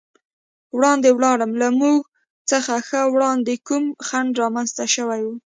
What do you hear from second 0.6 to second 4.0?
وړاندې ولاړم، له موږ څخه ښه وړاندې کوم